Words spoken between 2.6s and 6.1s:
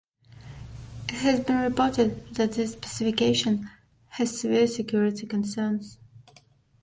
specification has severe security concerns.